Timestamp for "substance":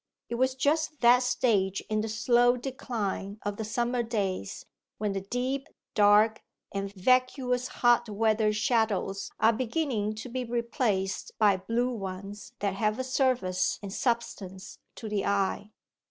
13.93-14.79